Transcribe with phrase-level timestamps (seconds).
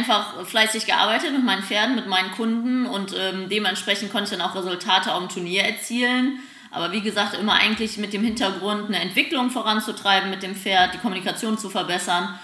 [0.00, 4.48] einfach fleißig gearbeitet mit meinen Pferden, mit meinen Kunden und ähm, dementsprechend konnte ich dann
[4.48, 6.40] auch Resultate auf dem Turnier erzielen.
[6.70, 10.98] Aber wie gesagt, immer eigentlich mit dem Hintergrund, eine Entwicklung voranzutreiben mit dem Pferd, die
[10.98, 12.38] Kommunikation zu verbessern.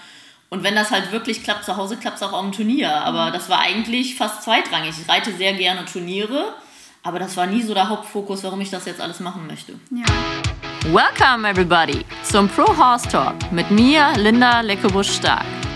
[0.49, 2.93] Und wenn das halt wirklich klappt, zu Hause klappt es auch auf dem Turnier.
[3.03, 4.93] Aber das war eigentlich fast zweitrangig.
[5.01, 6.53] Ich reite sehr gerne Turniere,
[7.03, 9.73] aber das war nie so der Hauptfokus, warum ich das jetzt alles machen möchte.
[9.91, 10.05] Ja.
[10.93, 15.66] Welcome everybody zum Pro Horse Talk mit mir, Linda Leckebusch-Stark.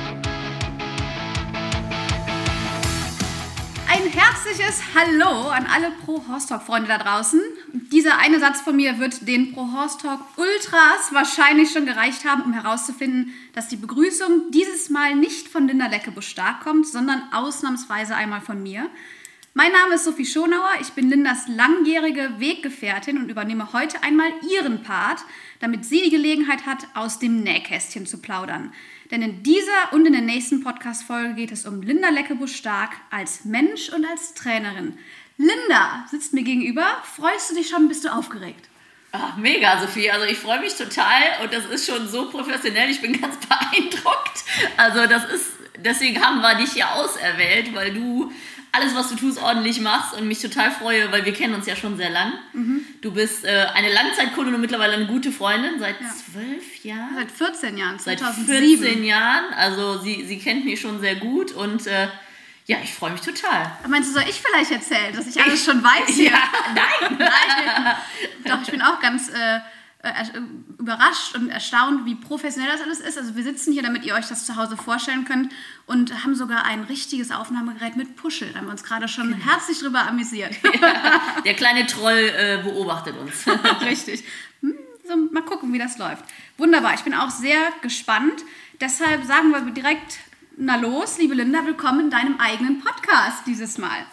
[4.21, 7.41] Herzliches Hallo an alle Pro Horse Talk Freunde da draußen.
[7.91, 12.43] Dieser eine Satz von mir wird den Pro Horse Talk Ultras wahrscheinlich schon gereicht haben,
[12.43, 18.15] um herauszufinden, dass die Begrüßung dieses Mal nicht von Linda Leckebusch Stark kommt, sondern ausnahmsweise
[18.15, 18.91] einmal von mir.
[19.53, 24.81] Mein Name ist Sophie Schonauer, ich bin Lindas langjährige Weggefährtin und übernehme heute einmal ihren
[24.81, 25.19] Part,
[25.59, 28.73] damit sie die Gelegenheit hat, aus dem Nähkästchen zu plaudern.
[29.11, 33.89] Denn in dieser und in der nächsten Podcast-Folge geht es um Linda Leckebusch-Stark als Mensch
[33.89, 34.97] und als Trainerin.
[35.37, 36.85] Linda sitzt mir gegenüber.
[37.17, 37.89] Freust du dich schon?
[37.89, 38.69] Bist du aufgeregt?
[39.11, 40.09] Ach, mega, Sophie.
[40.09, 42.89] Also ich freue mich total und das ist schon so professionell.
[42.89, 44.45] Ich bin ganz beeindruckt.
[44.77, 45.47] Also das ist,
[45.77, 48.31] deswegen haben wir dich ja auserwählt, weil du
[48.71, 51.75] alles, was du tust, ordentlich machst und mich total freue, weil wir kennen uns ja
[51.75, 52.33] schon sehr lang.
[52.53, 52.85] Mhm.
[53.01, 56.07] Du bist äh, eine Langzeitkundin und mittlerweile eine gute Freundin seit ja.
[56.07, 57.15] zwölf Jahren.
[57.15, 58.47] Seit 14 Jahren, 2007.
[58.47, 59.53] Seit 14 Jahren.
[59.55, 62.07] Also sie, sie kennt mich schon sehr gut und äh,
[62.65, 63.71] ja, ich freue mich total.
[63.87, 66.31] Meinst du, soll ich vielleicht erzählen, dass ich alles schon weiß hier?
[66.31, 67.17] Ja, nein.
[67.19, 67.95] nein.
[68.45, 69.29] Doch, ich bin auch ganz...
[69.29, 69.59] Äh,
[70.79, 73.17] überrascht und erstaunt, wie professionell das alles ist.
[73.17, 75.51] Also wir sitzen hier, damit ihr euch das zu Hause vorstellen könnt
[75.85, 78.49] und haben sogar ein richtiges Aufnahmegerät mit Puschel.
[78.51, 79.45] Da haben wir uns gerade schon genau.
[79.45, 80.55] herzlich drüber amüsiert.
[80.81, 83.45] Ja, der kleine Troll äh, beobachtet uns.
[83.81, 84.23] Richtig.
[84.61, 84.75] Hm,
[85.07, 86.23] so, mal gucken, wie das läuft.
[86.57, 88.43] Wunderbar, ich bin auch sehr gespannt.
[88.79, 90.19] Deshalb sagen wir direkt,
[90.57, 94.05] na los, liebe Linda, willkommen in deinem eigenen Podcast dieses Mal.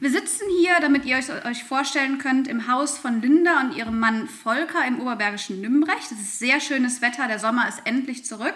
[0.00, 3.98] Wir sitzen hier, damit ihr euch, euch vorstellen könnt, im Haus von Linda und ihrem
[3.98, 6.12] Mann Volker im oberbergischen Nümbrecht.
[6.12, 8.54] Es ist sehr schönes Wetter, der Sommer ist endlich zurück.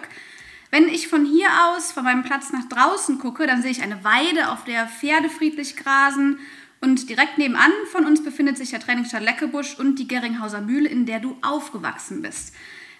[0.71, 4.05] Wenn ich von hier aus, von meinem Platz nach draußen gucke, dann sehe ich eine
[4.05, 6.39] Weide, auf der Pferde friedlich grasen.
[6.79, 11.05] Und direkt nebenan von uns befindet sich der Trainingsstall Leckebusch und die Geringhauser Mühle, in
[11.05, 12.53] der du aufgewachsen bist.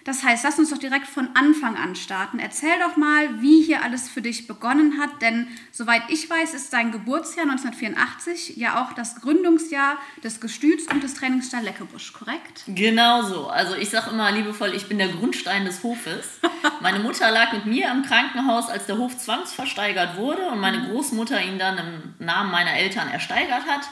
[0.04, 2.38] Das heißt, lass uns doch direkt von Anfang an starten.
[2.38, 6.72] Erzähl doch mal, wie hier alles für dich begonnen hat, denn soweit ich weiß, ist
[6.74, 12.64] dein Geburtsjahr 1984 ja auch das Gründungsjahr des Gestüts und des Trainingsstall Leckebusch, korrekt?
[12.66, 13.48] Genau so.
[13.48, 16.38] Also ich sage immer liebevoll, ich bin der Grundstein des Hofes.
[16.80, 20.90] Meine Mutter lag mit mir im Krankenhaus, als der Hof zwangsversteigert wurde und meine mhm.
[20.90, 23.88] Großmutter ihn dann im Namen meiner Eltern ersteigert hat.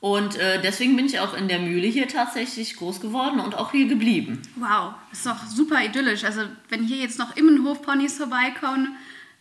[0.00, 3.72] Und äh, deswegen bin ich auch in der Mühle hier tatsächlich groß geworden und auch
[3.72, 4.40] hier geblieben.
[4.54, 6.24] Wow, das ist doch super idyllisch.
[6.24, 8.96] Also wenn hier jetzt noch Immenhof-Ponys vorbeikommen,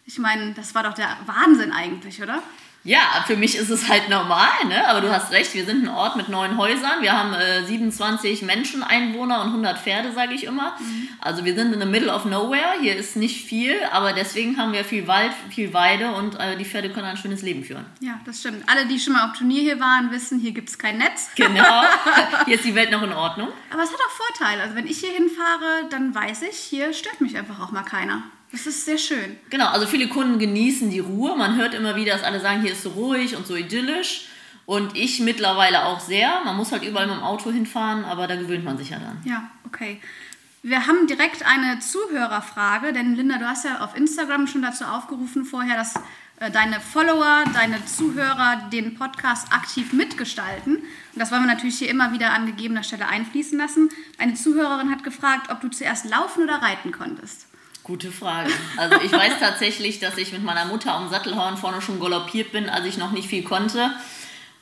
[0.06, 2.42] ich meine, das war doch der Wahnsinn eigentlich, oder?
[2.88, 4.88] Ja, für mich ist es halt normal, ne?
[4.88, 7.02] aber du hast recht, wir sind ein Ort mit neun Häusern.
[7.02, 10.74] Wir haben äh, 27 Menschen, Einwohner und 100 Pferde, sage ich immer.
[10.80, 11.10] Mhm.
[11.20, 12.80] Also wir sind in the middle of nowhere.
[12.80, 16.64] Hier ist nicht viel, aber deswegen haben wir viel Wald, viel Weide und äh, die
[16.64, 17.86] Pferde können ein schönes Leben führen.
[18.00, 18.64] Ja, das stimmt.
[18.68, 21.32] Alle, die schon mal auf Turnier hier waren, wissen, hier gibt es kein Netz.
[21.36, 21.84] Genau,
[22.46, 23.50] hier ist die Welt noch in Ordnung.
[23.70, 24.62] Aber es hat auch Vorteile.
[24.62, 28.24] Also wenn ich hier hinfahre, dann weiß ich, hier stört mich einfach auch mal keiner.
[28.52, 29.38] Das ist sehr schön.
[29.50, 31.36] Genau, also viele Kunden genießen die Ruhe.
[31.36, 34.30] Man hört immer wieder, dass alle sagen, hier ist so ruhig und so idyllisch.
[34.66, 36.42] Und ich mittlerweile auch sehr.
[36.44, 39.22] Man muss halt überall mit dem Auto hinfahren, aber da gewöhnt man sich ja dann.
[39.24, 40.02] Ja, okay.
[40.62, 45.46] Wir haben direkt eine Zuhörerfrage, denn Linda, du hast ja auf Instagram schon dazu aufgerufen
[45.46, 45.96] vorher, dass
[46.40, 50.78] äh, deine Follower, deine Zuhörer den Podcast aktiv mitgestalten.
[50.78, 53.90] Und das wollen wir natürlich hier immer wieder an gegebener Stelle einfließen lassen.
[54.18, 57.47] Eine Zuhörerin hat gefragt, ob du zuerst laufen oder reiten konntest.
[57.88, 58.52] Gute Frage.
[58.76, 62.68] Also ich weiß tatsächlich, dass ich mit meiner Mutter am Sattelhorn vorne schon galoppiert bin,
[62.70, 63.92] als ich noch nicht viel konnte.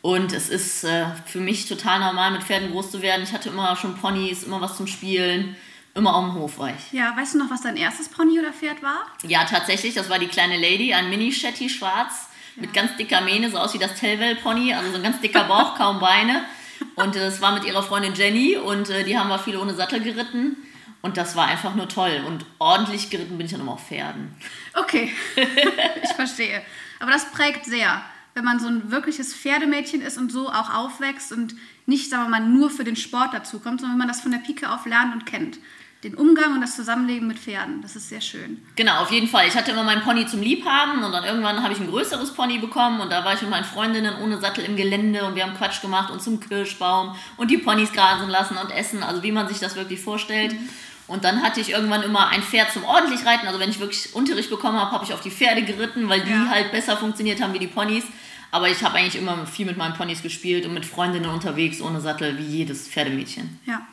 [0.03, 3.24] Und es ist äh, für mich total normal, mit Pferden groß zu werden.
[3.24, 5.56] Ich hatte immer schon Ponys, immer was zum Spielen,
[5.95, 6.92] immer auf dem Hof war ich.
[6.92, 9.07] Ja, weißt du noch, was dein erstes Pony oder Pferd war?
[9.24, 12.62] Ja, tatsächlich, das war die kleine Lady, ein Mini-Shetty schwarz ja.
[12.62, 15.74] mit ganz dicker Mähne, so aus wie das Tellwell-Pony, also so ein ganz dicker Bauch,
[15.75, 16.45] kaum Beine.
[16.94, 20.01] Und das war mit ihrer Freundin Jenny und äh, die haben wir viele ohne Sattel
[20.01, 20.57] geritten.
[21.06, 22.24] Und das war einfach nur toll.
[22.25, 24.34] Und ordentlich geritten bin ich dann immer auf Pferden.
[24.74, 25.13] Okay,
[26.04, 26.63] ich verstehe.
[27.00, 28.02] Aber das prägt sehr,
[28.34, 31.54] wenn man so ein wirkliches Pferdemädchen ist und so auch aufwächst und
[31.86, 34.40] nicht, sagen wir mal, nur für den Sport dazukommt, sondern wenn man das von der
[34.40, 35.60] Pike auf lernt und kennt
[36.04, 37.84] den Umgang und das Zusammenleben mit Pferden.
[37.84, 38.63] Das ist sehr schön.
[38.75, 39.48] Genau, auf jeden Fall.
[39.48, 42.57] Ich hatte immer meinen Pony zum Liebhaben und dann irgendwann habe ich ein größeres Pony
[42.57, 45.56] bekommen und da war ich mit meinen Freundinnen ohne Sattel im Gelände und wir haben
[45.56, 49.48] Quatsch gemacht und zum Kirschbaum und die Ponys grasen lassen und essen, also wie man
[49.48, 50.54] sich das wirklich vorstellt.
[50.54, 50.69] Mhm.
[51.07, 53.48] Und dann hatte ich irgendwann immer ein Pferd zum ordentlich Reiten.
[53.48, 56.31] Also wenn ich wirklich Unterricht bekommen habe, habe ich auf die Pferde geritten, weil die
[56.31, 56.50] ja.
[56.50, 58.04] halt besser funktioniert haben wie die Ponys.
[58.52, 62.02] Aber ich habe eigentlich immer viel mit meinen Ponys gespielt und mit Freundinnen unterwegs ohne
[62.02, 63.60] Sattel, wie jedes Pferdemädchen.
[63.66, 63.86] Ja.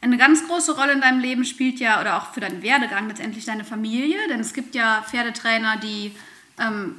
[0.00, 3.44] Eine ganz große Rolle in deinem Leben spielt ja, oder auch für deinen Werdegang letztendlich
[3.44, 4.16] deine Familie.
[4.30, 6.14] Denn es gibt ja Pferdetrainer, die
[6.58, 6.94] ähm,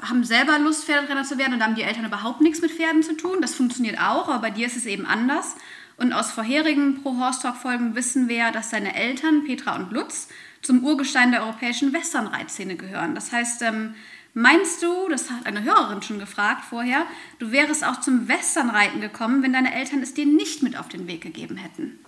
[0.00, 3.02] haben selber Lust, Pferdetrainer zu werden und da haben die Eltern überhaupt nichts mit Pferden
[3.02, 3.38] zu tun.
[3.40, 5.56] Das funktioniert auch, aber bei dir ist es eben anders.
[5.98, 10.28] Und aus vorherigen Pro Horse Talk Folgen wissen wir, dass deine Eltern, Petra und Lutz,
[10.62, 13.14] zum Urgestein der europäischen Westernreitszene gehören.
[13.14, 13.94] Das heißt, ähm,
[14.34, 17.06] meinst du, das hat eine Hörerin schon gefragt vorher,
[17.38, 21.06] du wärst auch zum Westernreiten gekommen, wenn deine Eltern es dir nicht mit auf den
[21.06, 21.98] Weg gegeben hätten?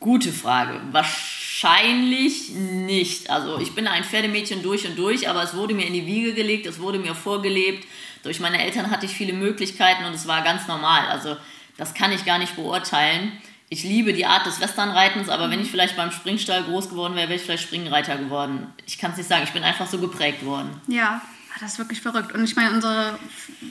[0.00, 0.80] Gute Frage.
[0.92, 3.30] Wahrscheinlich nicht.
[3.30, 6.32] Also ich bin ein Pferdemädchen durch und durch, aber es wurde mir in die Wiege
[6.32, 7.86] gelegt, es wurde mir vorgelebt.
[8.22, 11.06] Durch meine Eltern hatte ich viele Möglichkeiten und es war ganz normal.
[11.06, 11.36] Also
[11.80, 13.32] das kann ich gar nicht beurteilen.
[13.70, 17.28] Ich liebe die Art des Westernreitens, aber wenn ich vielleicht beim Springstall groß geworden wäre,
[17.28, 18.66] wäre ich vielleicht Springreiter geworden.
[18.84, 20.68] Ich kann es nicht sagen, ich bin einfach so geprägt worden.
[20.88, 21.22] Ja,
[21.58, 22.32] das ist wirklich verrückt.
[22.32, 23.18] Und ich meine, unsere,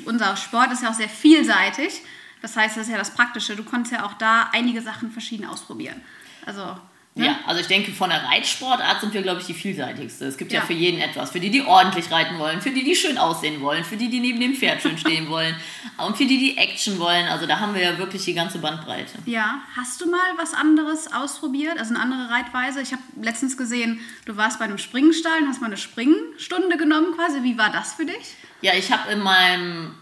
[0.06, 2.02] unser Sport ist ja auch sehr vielseitig.
[2.42, 3.56] Das heißt, das ist ja das Praktische.
[3.56, 6.02] Du konntest ja auch da einige Sachen verschieden ausprobieren.
[6.48, 6.78] Also
[7.20, 7.26] Ne?
[7.26, 10.26] Ja, also ich denke, von der Reitsportart sind wir, glaube ich, die vielseitigste.
[10.26, 10.62] Es gibt ja.
[10.62, 10.66] ja.
[10.66, 11.32] für jeden etwas.
[11.32, 14.22] Für die, die ordentlich reiten wollen, für die, die schön aussehen wollen, für die, die
[14.22, 15.54] neben dem Pferd schön stehen wollen
[15.98, 17.28] und für die, die Action wollen.
[17.28, 19.20] Also da haben wir ja wirklich die ganze Bandbreite.
[19.26, 22.82] Ja, hast du mal was anderes ausprobiert, also eine andere Reitweise?
[22.82, 27.14] Ich habe letztens gesehen, du warst bei einem Springstall und hast mal eine Springstunde genommen
[27.16, 27.44] quasi.
[27.44, 28.36] Wie war das für dich?
[28.62, 29.94] Ja, ich habe in meinem,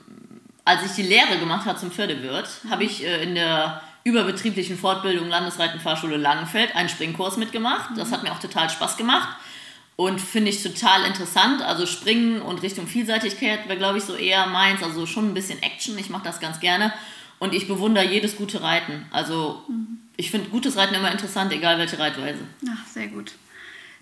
[0.65, 5.27] als ich die Lehre gemacht habe zum Pferdewirt, habe ich äh, in der überbetrieblichen Fortbildung
[5.27, 7.89] Landesreitenfahrschule Langenfeld einen Springkurs mitgemacht.
[7.98, 9.27] Das hat mir auch total Spaß gemacht
[9.98, 11.62] und finde ich total interessant.
[11.62, 14.81] Also Springen und Richtung Vielseitigkeit wäre, glaube ich, so eher meins.
[14.81, 15.98] Also schon ein bisschen Action.
[15.98, 16.94] Ich mache das ganz gerne
[17.39, 19.06] und ich bewundere jedes gute Reiten.
[19.12, 19.62] Also
[20.15, 22.39] ich finde gutes Reiten immer interessant, egal welche Reitweise.
[22.69, 23.33] Ach, sehr gut.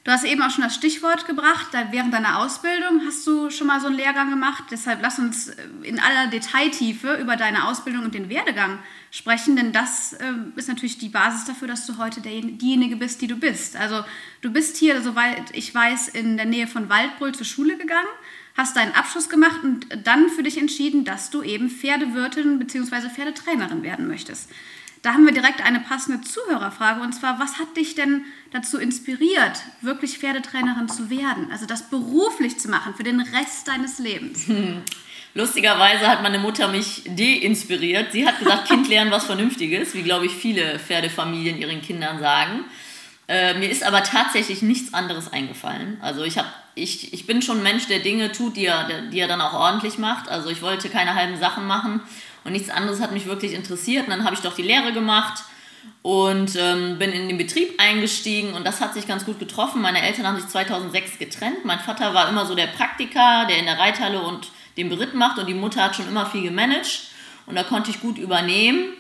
[0.06, 1.70] Du hast eben auch schon das Stichwort gebracht.
[1.90, 4.66] Während deiner Ausbildung hast du schon mal so einen Lehrgang gemacht.
[4.70, 8.78] Deshalb lass uns in aller Detailtiefe über deine Ausbildung und den Werdegang
[9.10, 13.28] sprechen, denn das äh, ist natürlich die Basis dafür, dass du heute diejenige bist, die
[13.28, 13.78] du bist.
[13.78, 14.06] Also
[14.42, 18.08] du bist hier, soweit ich weiß, in der Nähe von Waldbrüll zur Schule gegangen,
[18.56, 23.10] hast deinen Abschluss gemacht und dann für dich entschieden, dass du eben Pferdewirtin bzw.
[23.10, 24.52] Pferdetrainerin werden möchtest.
[25.06, 29.62] Da haben wir direkt eine passende Zuhörerfrage und zwar, was hat dich denn dazu inspiriert,
[29.82, 31.52] wirklich Pferdetrainerin zu werden?
[31.52, 34.48] Also das beruflich zu machen für den Rest deines Lebens?
[35.36, 38.14] Lustigerweise hat meine Mutter mich deinspiriert.
[38.14, 42.66] Sie hat gesagt, Kind lernen was Vernünftiges, wie glaube ich viele Pferdefamilien ihren Kindern sagen.
[43.28, 46.00] Äh, mir ist aber tatsächlich nichts anderes eingefallen.
[46.02, 49.20] Also ich, hab, ich, ich bin schon ein Mensch, der Dinge tut, die er, die
[49.20, 50.30] er dann auch ordentlich macht.
[50.30, 52.02] Also ich wollte keine halben Sachen machen
[52.46, 54.06] und nichts anderes hat mich wirklich interessiert.
[54.06, 55.44] Und dann habe ich doch die Lehre gemacht
[56.02, 59.82] und ähm, bin in den Betrieb eingestiegen und das hat sich ganz gut getroffen.
[59.82, 61.66] Meine Eltern haben sich 2006 getrennt.
[61.66, 64.48] Mein Vater war immer so der Praktiker, der in der Reithalle und
[64.78, 67.08] den Beritt macht und die Mutter hat schon immer viel gemanagt
[67.48, 68.94] und da konnte ich gut übernehmen.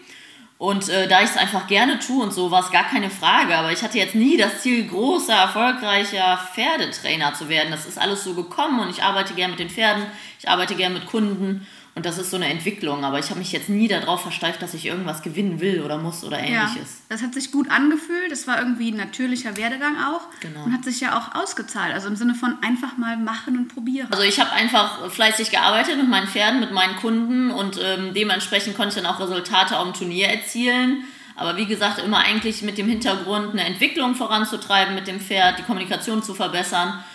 [0.57, 3.57] Und äh, da ich es einfach gerne tue und so, war es gar keine Frage.
[3.57, 7.71] Aber ich hatte jetzt nie das Ziel, großer, erfolgreicher Pferdetrainer zu werden.
[7.71, 10.05] Das ist alles so gekommen und ich arbeite gerne mit den Pferden,
[10.39, 13.53] ich arbeite gerne mit Kunden und das ist so eine Entwicklung, aber ich habe mich
[13.53, 16.75] jetzt nie darauf versteift, dass ich irgendwas gewinnen will oder muss oder ähnliches.
[16.75, 20.65] Ja, das hat sich gut angefühlt, das war irgendwie ein natürlicher Werdegang auch genau.
[20.65, 24.09] und hat sich ja auch ausgezahlt, also im Sinne von einfach mal machen und probieren.
[24.11, 28.75] Also ich habe einfach fleißig gearbeitet mit meinen Pferden, mit meinen Kunden und ähm, dementsprechend
[28.75, 31.05] konnte ich dann auch Resultate auf dem Turnier erzielen.
[31.37, 35.63] Aber wie gesagt, immer eigentlich mit dem Hintergrund, eine Entwicklung voranzutreiben mit dem Pferd, die
[35.63, 37.05] Kommunikation zu verbessern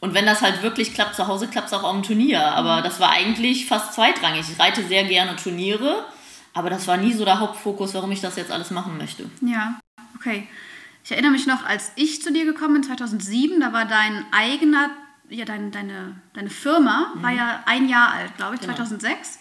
[0.00, 2.44] und wenn das halt wirklich klappt, zu Hause klappt es auch am Turnier.
[2.52, 2.82] Aber mhm.
[2.84, 4.46] das war eigentlich fast zweitrangig.
[4.50, 6.04] Ich reite sehr gerne Turniere,
[6.54, 9.28] aber das war nie so der Hauptfokus, warum ich das jetzt alles machen möchte.
[9.40, 9.78] Ja,
[10.16, 10.46] okay.
[11.04, 14.90] Ich erinnere mich noch, als ich zu dir gekommen bin, 2007, da war dein eigener,
[15.30, 17.22] ja, dein, deine, deine Firma mhm.
[17.22, 18.74] war ja ein Jahr alt, glaube ich, genau.
[18.74, 19.38] 2006.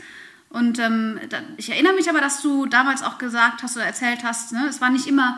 [0.49, 4.23] Und ähm, da, ich erinnere mich aber, dass du damals auch gesagt hast oder erzählt
[4.23, 5.37] hast, ne, es war nicht immer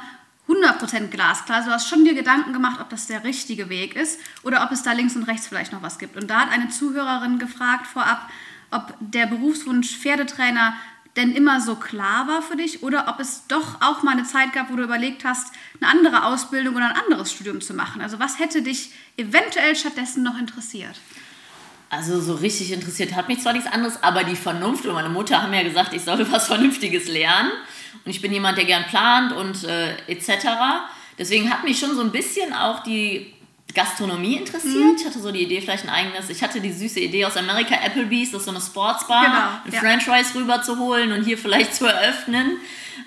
[0.49, 1.63] 100% glasklar.
[1.63, 4.83] Du hast schon dir Gedanken gemacht, ob das der richtige Weg ist oder ob es
[4.83, 6.17] da links und rechts vielleicht noch was gibt.
[6.17, 8.29] Und da hat eine Zuhörerin gefragt vorab,
[8.71, 10.73] ob der Berufswunsch Pferdetrainer
[11.15, 14.53] denn immer so klar war für dich oder ob es doch auch mal eine Zeit
[14.53, 18.01] gab, wo du überlegt hast, eine andere Ausbildung oder ein anderes Studium zu machen.
[18.01, 20.95] Also was hätte dich eventuell stattdessen noch interessiert?
[21.89, 25.41] Also so richtig interessiert hat mich zwar nichts anderes, aber die Vernunft und meine Mutter
[25.41, 27.51] haben ja gesagt, ich soll was Vernünftiges lernen.
[28.05, 30.47] Und ich bin jemand, der gern plant und äh, etc.
[31.17, 33.33] Deswegen hat mich schon so ein bisschen auch die
[33.73, 34.99] Gastronomie interessiert.
[34.99, 36.29] Ich hatte so die Idee, vielleicht ein eigenes.
[36.29, 39.71] Ich hatte die süße Idee aus Amerika, Applebee's, das ist so eine Sportsbar, Genau, ein
[39.71, 39.79] ja.
[39.79, 42.57] Franchise rüber zu holen und hier vielleicht zu eröffnen.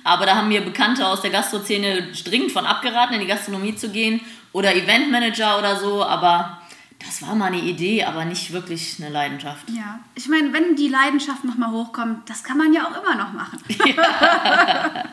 [0.04, 3.90] Aber da haben mir Bekannte aus der Gastro-Szene dringend von abgeraten, in die Gastronomie zu
[3.90, 4.20] gehen
[4.52, 6.04] oder Eventmanager oder so.
[6.04, 6.61] Aber
[7.06, 9.68] das war mal eine Idee, aber nicht wirklich eine Leidenschaft.
[9.70, 13.32] Ja, ich meine, wenn die Leidenschaft nochmal hochkommt, das kann man ja auch immer noch
[13.32, 13.58] machen.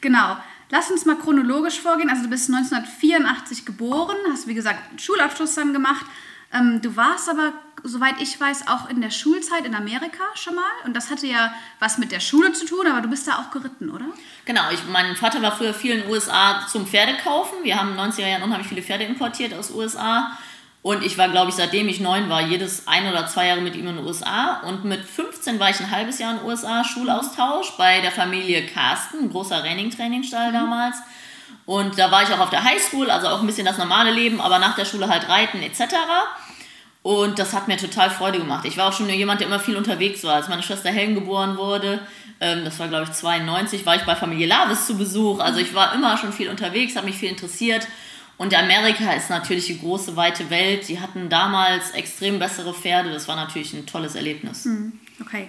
[0.00, 0.36] genau.
[0.70, 2.10] Lass uns mal chronologisch vorgehen.
[2.10, 6.04] Also du bist 1984 geboren, hast wie gesagt einen Schulabschluss dann gemacht.
[6.52, 7.52] Ähm, du warst aber,
[7.84, 10.70] soweit ich weiß, auch in der Schulzeit in Amerika schon mal.
[10.84, 13.50] Und das hatte ja was mit der Schule zu tun, aber du bist da auch
[13.50, 14.06] geritten, oder?
[14.44, 17.64] Genau, ich, mein Vater war früher viel in den USA zum Pferdekaufen.
[17.64, 20.38] Wir haben in den 90er Jahren unheimlich viele Pferde importiert aus USA.
[20.82, 23.74] Und ich war, glaube ich, seitdem ich neun war, jedes ein oder zwei Jahre mit
[23.74, 24.60] ihm in den USA.
[24.64, 28.64] Und mit 15 war ich ein halbes Jahr in den USA, Schulaustausch bei der Familie
[28.66, 30.96] Carsten, großer Renning-Trainingsstall damals.
[31.66, 34.40] Und da war ich auch auf der Highschool, also auch ein bisschen das normale Leben,
[34.40, 35.94] aber nach der Schule halt reiten etc.
[37.02, 38.64] Und das hat mir total Freude gemacht.
[38.64, 40.36] Ich war auch schon jemand, der immer viel unterwegs war.
[40.36, 42.00] Als meine Schwester Helen geboren wurde,
[42.40, 45.40] ähm, das war glaube ich 92, war ich bei Familie Lavis zu Besuch.
[45.40, 47.86] Also ich war immer schon viel unterwegs, habe mich viel interessiert.
[48.38, 50.88] Und Amerika ist natürlich die große, weite Welt.
[50.88, 53.10] Die hatten damals extrem bessere Pferde.
[53.12, 54.66] Das war natürlich ein tolles Erlebnis.
[55.20, 55.48] Okay.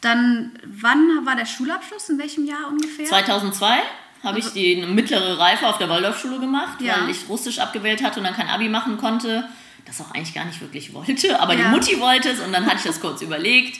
[0.00, 2.08] Dann, wann war der Schulabschluss?
[2.10, 3.06] In welchem Jahr ungefähr?
[3.06, 3.78] 2002
[4.24, 7.02] habe ich die mittlere Reife auf der Waldorfschule gemacht, Ja.
[7.02, 9.48] weil ich Russisch abgewählt hatte und dann kein Abi machen konnte.
[9.86, 11.64] Das auch eigentlich gar nicht wirklich wollte, aber Ja.
[11.64, 13.78] die Mutti wollte es und dann hatte ich das kurz überlegt.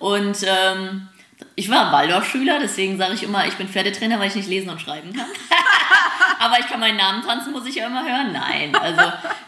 [0.00, 1.08] Und ähm,
[1.54, 4.80] ich war Waldorfschüler, deswegen sage ich immer, ich bin Pferdetrainer, weil ich nicht lesen und
[4.80, 5.26] schreiben kann.
[6.40, 8.32] aber ich kann meinen Namen tanzen, muss ich ja immer hören.
[8.32, 9.00] Nein, also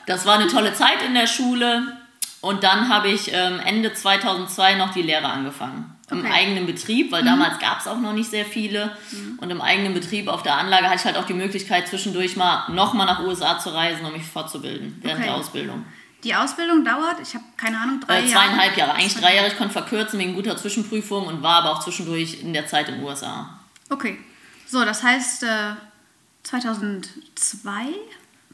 [0.07, 1.97] das war eine tolle Zeit in der Schule.
[2.40, 5.95] Und dann habe ich ähm, Ende 2002 noch die Lehre angefangen.
[6.11, 6.30] Im Okay.
[6.33, 8.97] eigenen Betrieb, weil damals gab es auch noch nicht sehr viele.
[9.38, 12.66] Und im eigenen Betrieb auf der Anlage hatte ich halt auch die Möglichkeit, zwischendurch mal
[12.71, 15.28] nochmal nach USA zu reisen, um mich fortzubilden während Okay.
[15.28, 15.85] der Ausbildung.
[16.25, 18.30] Die Ausbildung dauert, ich habe keine Ahnung, drei Äh, Jahre.
[18.33, 19.49] zweieinhalb Jahre, eigentlich drei Jahre.
[19.49, 22.95] Ich konnte verkürzen wegen guter Zwischenprüfung und war aber auch zwischendurch in der Zeit in
[22.97, 23.59] den USA.
[23.90, 24.18] Okay.
[24.66, 25.49] So, das heißt, äh,
[26.42, 27.95] 2002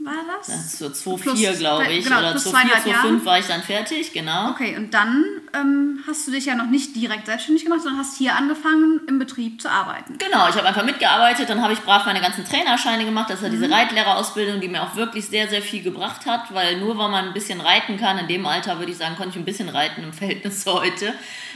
[0.00, 0.48] war das?
[0.48, 2.04] Das so Plus 2,4 glaube ich.
[2.04, 3.08] genau, Oder plus 2,4, zweieinhalb Jahre.
[3.08, 4.50] 2,5 war ich dann fertig, genau.
[4.50, 5.24] Okay, und dann
[5.54, 9.20] ähm, hast du dich ja noch nicht direkt selbstständig gemacht, sondern hast hier angefangen, im
[9.20, 10.18] Betrieb zu arbeiten.
[10.18, 13.30] Genau, ich habe einfach mitgearbeitet, dann habe ich brav meine ganzen Trainerscheine gemacht.
[13.30, 13.52] Das ja Mhm.
[13.52, 17.26] diese Reitlehrerausbildung, die mir auch wirklich sehr, sehr viel gebracht hat, weil nur weil man
[17.28, 20.02] ein bisschen reiten kann, in dem Alter würde ich sagen, konnte ich ein bisschen reiten
[20.02, 21.14] im Verhältnis zu heute,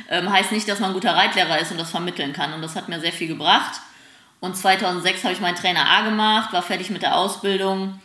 [0.09, 2.53] ähm, heißt nicht, dass man ein guter Reitlehrer ist und das vermitteln kann.
[2.55, 3.81] Und das hat mir sehr viel gebracht.
[4.41, 8.01] Und 2006 habe ich meinen Trainer A gemacht, war fertig mit der Ausbildung.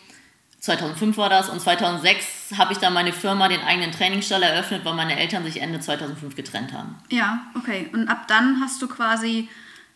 [0.59, 4.93] 2005 war das und 2006 habe ich dann meine Firma, den eigenen Trainingsstall eröffnet, weil
[4.93, 6.95] meine Eltern sich Ende 2005 getrennt haben.
[7.09, 7.89] Ja, okay.
[7.91, 9.49] Und ab dann hast du quasi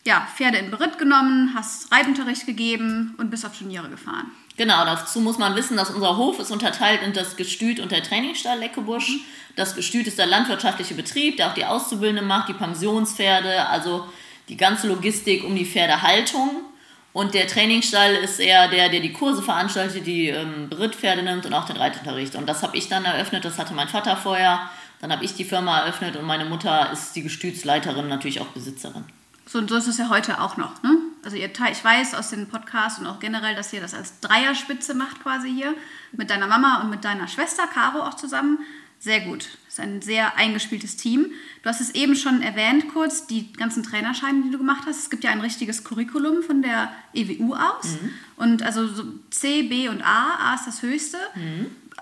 [0.04, 4.30] ja, Pferde in Beritt genommen, hast Reitunterricht gegeben und bist auf Turniere gefahren.
[4.56, 8.02] Genau, dazu muss man wissen, dass unser Hof ist unterteilt in das Gestüt und der
[8.02, 9.20] Trainingsstall Leckebusch.
[9.56, 14.06] Das Gestüt ist der landwirtschaftliche Betrieb, der auch die Auszubildende macht, die Pensionspferde, also
[14.48, 16.62] die ganze Logistik um die Pferdehaltung.
[17.12, 21.54] Und der Trainingsstall ist eher der, der die Kurse veranstaltet, die ähm, Berittpferde nimmt und
[21.54, 22.36] auch den Reitunterricht.
[22.36, 24.70] Und das habe ich dann eröffnet, das hatte mein Vater vorher.
[25.00, 29.04] Dann habe ich die Firma eröffnet und meine Mutter ist die Gestütsleiterin, natürlich auch Besitzerin.
[29.46, 30.82] So, und so ist es ja heute auch noch.
[30.82, 30.90] Ne?
[31.24, 34.94] Also ihr, ich weiß aus den Podcasts und auch generell, dass ihr das als Dreierspitze
[34.94, 35.74] macht quasi hier.
[36.12, 38.58] Mit deiner Mama und mit deiner Schwester Caro auch zusammen.
[38.98, 39.48] Sehr gut.
[39.78, 41.26] Ist ein sehr eingespieltes Team.
[41.62, 44.98] Du hast es eben schon erwähnt kurz, die ganzen Trainerscheine, die du gemacht hast.
[44.98, 47.96] Es gibt ja ein richtiges Curriculum von der EWU aus.
[48.36, 50.34] Und also so C, B und A.
[50.40, 51.16] A ist das höchste.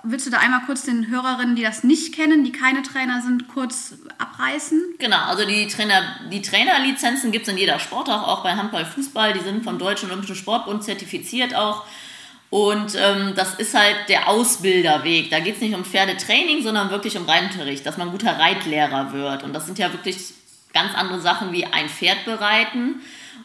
[0.04, 3.48] Willst du da einmal kurz den Hörerinnen, die das nicht kennen, die keine Trainer sind,
[3.48, 4.80] kurz abreißen?
[4.98, 6.02] Genau, also die, Trainer,
[6.32, 9.34] die Trainerlizenzen gibt es in jeder Sportart, auch bei Handball, Fußball.
[9.34, 11.84] Die sind vom Deutschen Olympischen Sportbund zertifiziert auch.
[12.50, 15.30] Und ähm, das ist halt der Ausbilderweg.
[15.30, 19.42] Da geht es nicht um Pferdetraining, sondern wirklich um Reitunterricht, dass man guter Reitlehrer wird.
[19.42, 20.16] Und das sind ja wirklich
[20.72, 23.00] ganz andere Sachen wie ein Pferd bereiten.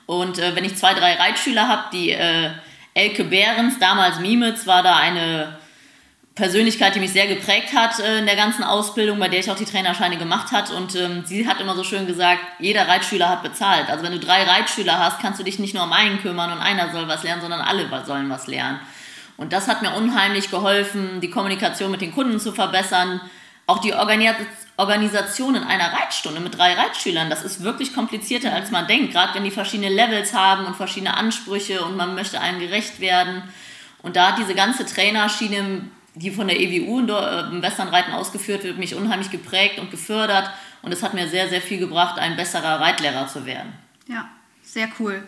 [0.05, 2.51] Und äh, wenn ich zwei, drei Reitschüler habe, die äh,
[2.93, 5.57] Elke Behrens, damals Mimitz, war da eine
[6.35, 9.55] Persönlichkeit, die mich sehr geprägt hat äh, in der ganzen Ausbildung, bei der ich auch
[9.55, 10.71] die Trainerscheine gemacht hat.
[10.71, 13.89] Und ähm, sie hat immer so schön gesagt, jeder Reitschüler hat bezahlt.
[13.89, 16.59] Also wenn du drei Reitschüler hast, kannst du dich nicht nur um einen kümmern und
[16.59, 18.79] einer soll was lernen, sondern alle sollen was lernen.
[19.41, 23.19] Und das hat mir unheimlich geholfen, die Kommunikation mit den Kunden zu verbessern.
[23.65, 24.29] Auch die Organi
[24.77, 29.13] Organisation in einer Reitstunde mit drei Reitschülern, das ist wirklich komplizierter, als man denkt.
[29.13, 33.41] Gerade wenn die verschiedene Levels haben und verschiedene Ansprüche und man möchte allen gerecht werden.
[34.03, 38.77] Und da hat diese ganze Trainerschiene, die von der EWU äh, im Westernreiten ausgeführt wird,
[38.77, 40.51] mich unheimlich geprägt und gefördert.
[40.83, 43.73] Und es hat mir sehr, sehr viel gebracht, ein besserer Reitlehrer zu werden.
[44.07, 44.29] Ja,
[44.61, 45.27] sehr cool.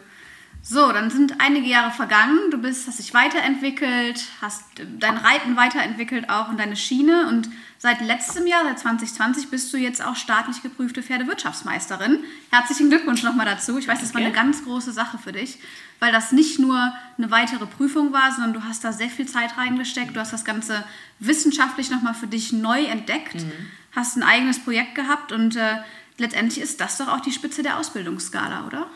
[0.65, 2.39] So, dann sind einige Jahre vergangen.
[2.50, 4.63] Du bist, hast dich weiterentwickelt, hast
[4.98, 7.27] dein Reiten weiterentwickelt auch und deine Schiene.
[7.27, 12.20] Und seit letztem Jahr, seit 2020, bist du jetzt auch staatlich geprüfte Pferdewirtschaftsmeisterin.
[12.50, 13.77] Herzlichen Glückwunsch nochmal dazu.
[13.77, 15.60] Ich weiß, das war eine ganz große Sache für dich,
[16.00, 19.58] weil das nicht nur eine weitere Prüfung war, sondern du hast da sehr viel Zeit
[19.58, 20.15] reingesteckt.
[20.15, 20.86] Du hast das Ganze
[21.20, 23.51] wissenschaftlich nochmal für dich neu entdeckt, mhm.
[23.91, 25.79] hast ein eigenes Projekt gehabt und äh,
[26.20, 28.88] letztendlich ist das doch auch die Spitze der Ausbildungsskala, oder?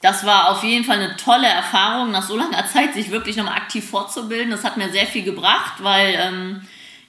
[0.00, 3.56] Das war auf jeden Fall eine tolle Erfahrung, nach so langer Zeit sich wirklich nochmal
[3.56, 4.50] aktiv fortzubilden.
[4.50, 6.62] Das hat mir sehr viel gebracht, weil ähm,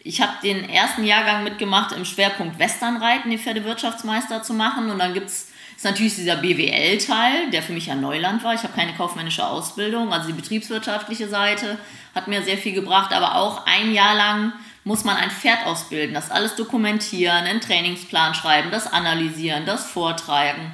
[0.03, 4.89] ich habe den ersten Jahrgang mitgemacht im Schwerpunkt Westernreiten, den Pferdewirtschaftsmeister zu machen.
[4.89, 5.51] Und dann gibt es
[5.83, 8.53] natürlich dieser BWL-Teil, der für mich ja Neuland war.
[8.53, 11.77] Ich habe keine kaufmännische Ausbildung, also die betriebswirtschaftliche Seite
[12.13, 16.13] hat mir sehr viel gebracht, aber auch ein Jahr lang muss man ein Pferd ausbilden,
[16.13, 20.73] das alles dokumentieren, einen Trainingsplan schreiben, das analysieren, das vortragen.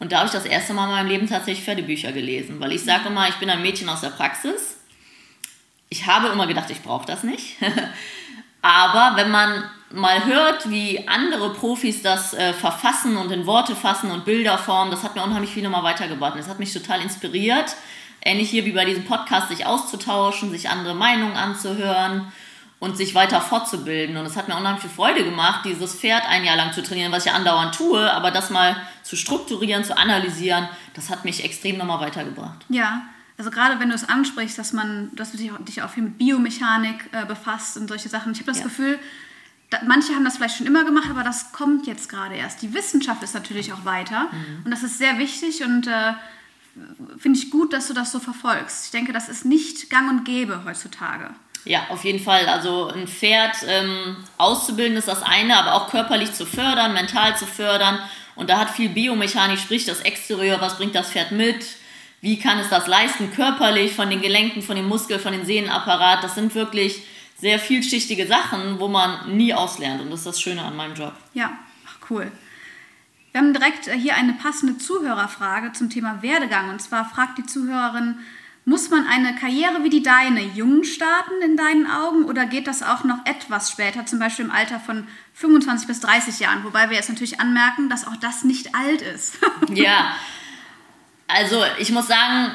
[0.00, 2.82] Und da habe ich das erste Mal in meinem Leben tatsächlich Pferdebücher gelesen, weil ich
[2.82, 4.78] sage immer, ich bin ein Mädchen aus der Praxis.
[5.90, 7.56] Ich habe immer gedacht, ich brauche das nicht.
[8.62, 14.10] Aber wenn man mal hört, wie andere Profis das äh, verfassen und in Worte fassen
[14.10, 16.38] und Bilder formen, das hat mir unheimlich viel nochmal weitergebracht.
[16.38, 17.76] Das hat mich total inspiriert,
[18.22, 22.32] ähnlich hier wie bei diesem Podcast, sich auszutauschen, sich andere Meinungen anzuhören
[22.80, 24.16] und sich weiter fortzubilden.
[24.16, 27.12] Und es hat mir unheimlich viel Freude gemacht, dieses Pferd ein Jahr lang zu trainieren,
[27.12, 31.76] was ich andauernd tue, aber das mal zu strukturieren, zu analysieren, das hat mich extrem
[31.76, 32.64] nochmal weitergebracht.
[32.70, 33.02] Ja,
[33.36, 37.08] also gerade wenn du es ansprichst, dass man, dass du dich auch viel mit Biomechanik
[37.12, 38.32] äh, befasst und solche Sachen.
[38.32, 38.64] Ich habe das ja.
[38.64, 38.98] Gefühl,
[39.68, 42.62] da, manche haben das vielleicht schon immer gemacht, aber das kommt jetzt gerade erst.
[42.62, 44.64] Die Wissenschaft ist natürlich auch weiter mhm.
[44.64, 46.14] und das ist sehr wichtig und äh,
[47.18, 48.86] finde ich gut, dass du das so verfolgst.
[48.86, 51.30] Ich denke, das ist nicht gang und gäbe heutzutage.
[51.64, 52.46] Ja, auf jeden Fall.
[52.46, 57.46] Also ein Pferd ähm, auszubilden ist das eine, aber auch körperlich zu fördern, mental zu
[57.46, 57.98] fördern.
[58.34, 61.66] Und da hat viel Biomechanik, sprich das Exterieur, was bringt das Pferd mit,
[62.22, 66.24] wie kann es das leisten, körperlich, von den Gelenken, von den Muskeln, von den Sehnenapparat.
[66.24, 67.02] Das sind wirklich
[67.38, 70.00] sehr vielschichtige Sachen, wo man nie auslernt.
[70.00, 71.12] Und das ist das Schöne an meinem Job.
[71.34, 71.52] Ja,
[71.86, 72.30] ach cool.
[73.32, 76.70] Wir haben direkt äh, hier eine passende Zuhörerfrage zum Thema Werdegang.
[76.70, 78.18] Und zwar fragt die Zuhörerin,
[78.64, 82.82] muss man eine Karriere wie die deine jung starten in deinen Augen oder geht das
[82.82, 86.64] auch noch etwas später, zum Beispiel im Alter von 25 bis 30 Jahren?
[86.64, 89.38] Wobei wir jetzt natürlich anmerken, dass auch das nicht alt ist.
[89.74, 90.14] ja,
[91.26, 92.52] also ich muss sagen,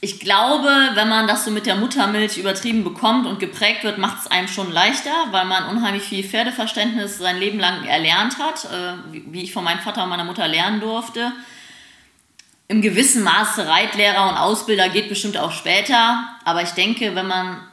[0.00, 4.20] ich glaube, wenn man das so mit der Muttermilch übertrieben bekommt und geprägt wird, macht
[4.20, 8.92] es einem schon leichter, weil man unheimlich viel Pferdeverständnis sein Leben lang erlernt hat, äh,
[9.10, 11.32] wie ich von meinem Vater und meiner Mutter lernen durfte
[12.68, 16.28] im gewissen Maße Reitlehrer und Ausbilder geht bestimmt auch später.
[16.44, 17.66] Aber ich denke, wenn man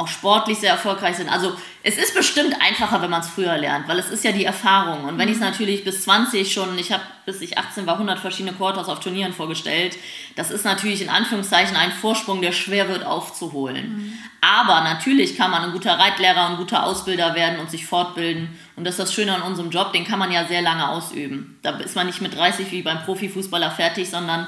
[0.00, 1.28] auch sportlich sehr erfolgreich sind.
[1.28, 4.44] Also es ist bestimmt einfacher, wenn man es früher lernt, weil es ist ja die
[4.44, 5.04] Erfahrung.
[5.04, 5.46] Und wenn ich es mhm.
[5.46, 9.32] natürlich bis 20 schon, ich habe bis ich 18 war 100 verschiedene Quarters auf Turnieren
[9.32, 9.96] vorgestellt,
[10.36, 13.96] das ist natürlich in Anführungszeichen ein Vorsprung, der schwer wird aufzuholen.
[13.96, 14.18] Mhm.
[14.40, 18.58] Aber natürlich kann man ein guter Reitlehrer und ein guter Ausbilder werden und sich fortbilden.
[18.76, 21.58] Und das ist das Schöne an unserem Job, den kann man ja sehr lange ausüben.
[21.62, 24.46] Da ist man nicht mit 30 wie beim Profifußballer fertig, sondern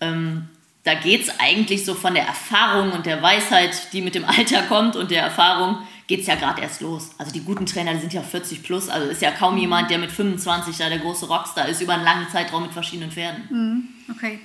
[0.00, 0.48] ähm,
[0.84, 4.62] da geht es eigentlich so von der Erfahrung und der Weisheit, die mit dem Alter
[4.62, 7.10] kommt und der Erfahrung, geht es ja gerade erst los.
[7.16, 9.98] Also die guten Trainer, die sind ja 40 plus, also ist ja kaum jemand, der
[9.98, 13.44] mit 25 da der große Rockstar ist, über einen langen Zeitraum mit verschiedenen Pferden.
[13.50, 14.40] Mhm, okay.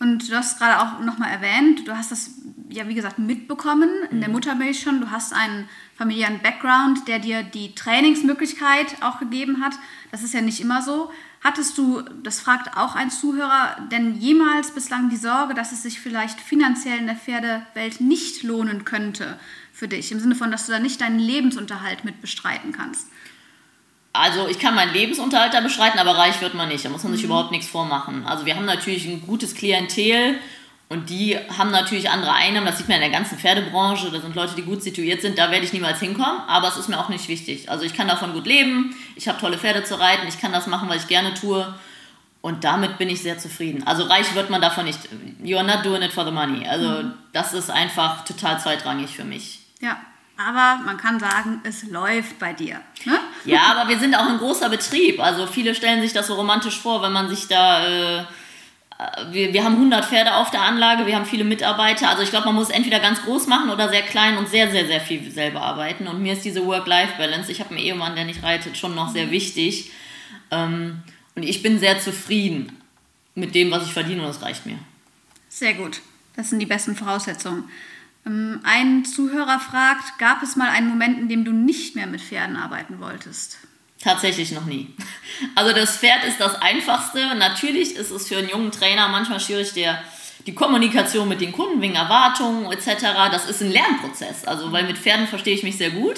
[0.00, 2.32] Und du hast gerade auch nochmal erwähnt, du hast das
[2.68, 4.34] ja wie gesagt mitbekommen in der mhm.
[4.34, 5.00] Muttermilch schon.
[5.00, 9.74] Du hast einen familiären Background, der dir die Trainingsmöglichkeit auch gegeben hat.
[10.10, 11.10] Das ist ja nicht immer so.
[11.44, 16.00] Hattest du, das fragt auch ein Zuhörer, denn jemals bislang die Sorge, dass es sich
[16.00, 19.38] vielleicht finanziell in der Pferdewelt nicht lohnen könnte
[19.70, 20.10] für dich?
[20.10, 23.08] Im Sinne von, dass du da nicht deinen Lebensunterhalt mit bestreiten kannst?
[24.14, 26.82] Also ich kann meinen Lebensunterhalt da bestreiten, aber reich wird man nicht.
[26.82, 27.26] Da muss man sich mhm.
[27.26, 28.24] überhaupt nichts vormachen.
[28.24, 30.38] Also wir haben natürlich ein gutes Klientel
[30.94, 34.36] und die haben natürlich andere Einnahmen, das sieht man in der ganzen Pferdebranche, da sind
[34.36, 37.08] Leute, die gut situiert sind, da werde ich niemals hinkommen, aber es ist mir auch
[37.08, 37.68] nicht wichtig.
[37.68, 40.68] Also ich kann davon gut leben, ich habe tolle Pferde zu reiten, ich kann das
[40.68, 41.74] machen, was ich gerne tue
[42.42, 43.82] und damit bin ich sehr zufrieden.
[43.84, 45.00] Also reich wird man davon nicht.
[45.42, 46.64] You are not doing it for the money.
[46.68, 47.14] Also mhm.
[47.32, 49.66] das ist einfach total zweitrangig für mich.
[49.80, 49.96] Ja,
[50.36, 52.80] aber man kann sagen, es läuft bei dir.
[53.04, 53.18] Ne?
[53.46, 55.18] Ja, aber wir sind auch ein großer Betrieb.
[55.18, 57.84] Also viele stellen sich das so romantisch vor, wenn man sich da...
[57.84, 58.24] Äh,
[59.32, 62.08] wir, wir haben 100 Pferde auf der Anlage, wir haben viele Mitarbeiter.
[62.08, 64.86] Also ich glaube, man muss entweder ganz groß machen oder sehr klein und sehr, sehr,
[64.86, 66.06] sehr viel selber arbeiten.
[66.06, 69.30] Und mir ist diese Work-Life-Balance, ich habe einen Ehemann, der nicht reitet, schon noch sehr
[69.30, 69.90] wichtig.
[70.50, 71.02] Ähm,
[71.34, 72.78] und ich bin sehr zufrieden
[73.34, 74.78] mit dem, was ich verdiene und das reicht mir.
[75.48, 76.00] Sehr gut.
[76.36, 77.64] Das sind die besten Voraussetzungen.
[78.24, 82.20] Ähm, ein Zuhörer fragt, gab es mal einen Moment, in dem du nicht mehr mit
[82.20, 83.58] Pferden arbeiten wolltest?
[84.04, 84.88] Tatsächlich noch nie.
[85.54, 87.34] Also das Pferd ist das Einfachste.
[87.36, 89.98] Natürlich ist es für einen jungen Trainer manchmal schwierig, der,
[90.46, 94.44] die Kommunikation mit den Kunden wegen Erwartungen etc., das ist ein Lernprozess.
[94.44, 96.16] Also, weil mit Pferden verstehe ich mich sehr gut.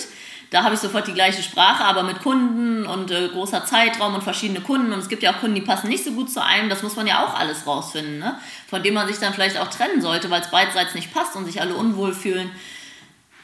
[0.51, 4.25] Da habe ich sofort die gleiche Sprache, aber mit Kunden und äh, großer Zeitraum und
[4.25, 4.93] verschiedene Kunden.
[4.93, 6.69] Und es gibt ja auch Kunden, die passen nicht so gut zu einem.
[6.69, 8.37] Das muss man ja auch alles rausfinden, ne?
[8.69, 11.47] von dem man sich dann vielleicht auch trennen sollte, weil es beidseits nicht passt und
[11.47, 12.51] sich alle unwohl fühlen.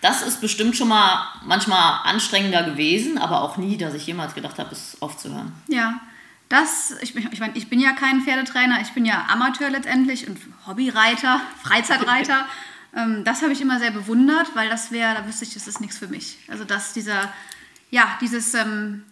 [0.03, 4.59] Das ist bestimmt schon mal manchmal anstrengender gewesen, aber auch nie, dass ich jemals gedacht
[4.59, 5.53] habe, es aufzuhören.
[5.69, 6.01] Ja,
[6.49, 10.38] das, ich, ich meine, ich bin ja kein Pferdetrainer, ich bin ja Amateur letztendlich und
[10.67, 12.47] Hobbyreiter, Freizeitreiter.
[12.95, 15.81] Ähm, das habe ich immer sehr bewundert, weil das wäre, da wüsste ich, das ist
[15.81, 16.37] nichts für mich.
[16.49, 17.33] Also dass dieser,
[17.91, 19.05] ja, dieses ähm,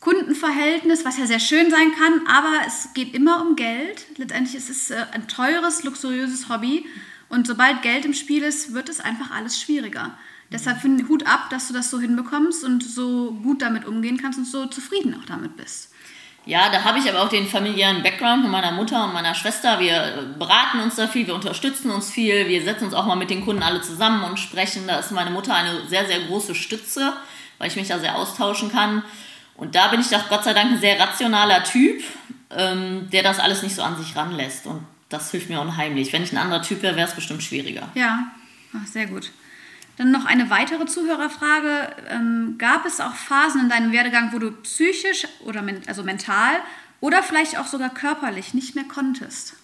[0.00, 4.04] Kundenverhältnis, was ja sehr schön sein kann, aber es geht immer um Geld.
[4.18, 6.84] Letztendlich ist es äh, ein teures, luxuriöses Hobby
[7.30, 10.18] und sobald Geld im Spiel ist, wird es einfach alles schwieriger.
[10.52, 14.18] Deshalb finde ich Hut ab, dass du das so hinbekommst und so gut damit umgehen
[14.18, 15.90] kannst und so zufrieden auch damit bist.
[16.44, 19.78] Ja, da habe ich aber auch den familiären Background von meiner Mutter und meiner Schwester.
[19.78, 23.30] Wir beraten uns da viel, wir unterstützen uns viel, wir setzen uns auch mal mit
[23.30, 24.88] den Kunden alle zusammen und sprechen.
[24.88, 27.12] Da ist meine Mutter eine sehr, sehr große Stütze,
[27.58, 29.04] weil ich mich da sehr austauschen kann.
[29.54, 32.02] Und da bin ich doch Gott sei Dank ein sehr rationaler Typ,
[32.50, 34.66] ähm, der das alles nicht so an sich ranlässt.
[34.66, 36.12] Und das hilft mir unheimlich.
[36.12, 37.88] Wenn ich ein anderer Typ wäre, wäre es bestimmt schwieriger.
[37.94, 38.32] Ja,
[38.74, 39.30] Ach, sehr gut.
[40.02, 41.94] Dann noch eine weitere Zuhörerfrage.
[42.10, 46.56] Ähm, gab es auch Phasen in deinem Werdegang, wo du psychisch oder men also mental
[47.00, 49.54] oder vielleicht auch sogar körperlich nicht mehr konntest?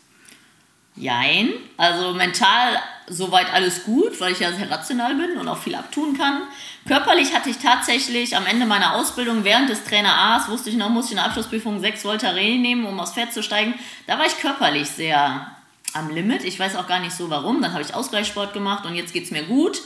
[0.95, 1.51] Jein.
[1.77, 6.17] Also mental soweit alles gut, weil ich ja sehr rational bin und auch viel abtun
[6.17, 6.43] kann.
[6.87, 10.89] Körperlich hatte ich tatsächlich am Ende meiner Ausbildung während des Trainer A's, wusste ich noch,
[10.89, 13.75] musste ich in der Abschlussprüfung 6 Voltaren nehmen, um aufs Pferd zu steigen.
[14.07, 15.51] Da war ich körperlich sehr
[15.95, 16.45] am Limit.
[16.45, 17.61] Ich weiß auch gar nicht so warum.
[17.61, 19.81] Dann habe ich Ausgleichssport gemacht und jetzt geht es mir gut.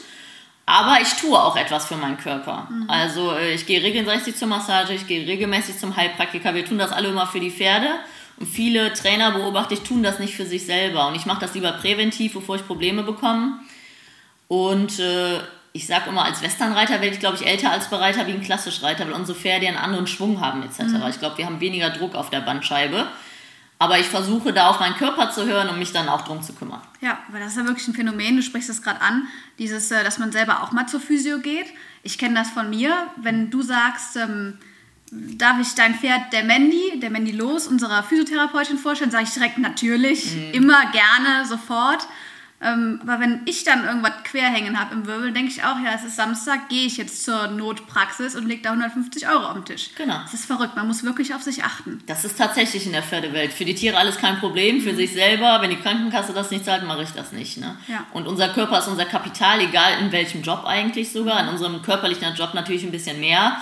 [0.64, 2.68] Aber ich tue auch etwas für meinen Körper.
[2.70, 2.88] Mhm.
[2.88, 6.54] Also äh, ich gehe regelmäßig zur Massage, ich gehe regelmäßig zum Heilpraktiker.
[6.54, 7.88] Wir tun das alle immer für die Pferde.
[8.38, 11.08] Und viele Trainer beobachte ich, tun das nicht für sich selber.
[11.08, 13.58] Und ich mache das lieber präventiv, bevor ich Probleme bekomme.
[14.48, 15.40] Und äh,
[15.72, 19.06] ich sage immer, als Westernreiter werde ich, glaube ich, älter als Bereiter wie ein Klassischreiter,
[19.06, 20.82] weil unsere Pferde einen anderen Schwung haben etc.
[20.82, 21.06] Mhm.
[21.08, 23.06] Ich glaube, wir haben weniger Druck auf der Bandscheibe.
[23.82, 26.52] Aber ich versuche da auf meinen Körper zu hören und mich dann auch drum zu
[26.52, 26.80] kümmern.
[27.00, 29.26] Ja, weil das ist ja wirklich ein Phänomen, du sprichst es gerade an,
[29.58, 31.66] dieses, äh, dass man selber auch mal zur Physio geht.
[32.04, 34.56] Ich kenne das von mir, wenn du sagst, ähm,
[35.10, 39.58] darf ich dein Pferd der Mandy, der Mandy Los, unserer Physiotherapeutin vorstellen, sage ich direkt
[39.58, 40.52] natürlich, mhm.
[40.52, 42.06] immer gerne, sofort.
[42.64, 45.94] Ähm, aber wenn ich dann irgendwas quer hängen habe im Wirbel, denke ich auch, ja,
[45.94, 49.64] es ist Samstag, gehe ich jetzt zur Notpraxis und lege da 150 Euro auf den
[49.64, 49.90] Tisch.
[49.96, 50.20] Genau.
[50.22, 52.00] Das ist verrückt, man muss wirklich auf sich achten.
[52.06, 53.52] Das ist tatsächlich in der Pferdewelt.
[53.52, 56.86] Für die Tiere alles kein Problem, für sich selber, wenn die Krankenkasse das nicht zahlt,
[56.86, 57.58] mache ich das nicht.
[57.58, 57.76] Ne?
[57.88, 58.06] Ja.
[58.12, 61.40] Und unser Körper ist unser Kapital, egal in welchem Job eigentlich sogar.
[61.40, 63.56] In unserem körperlichen Job natürlich ein bisschen mehr.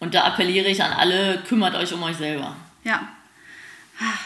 [0.00, 2.56] Und da appelliere ich an alle, kümmert euch um euch selber.
[2.82, 3.00] Ja.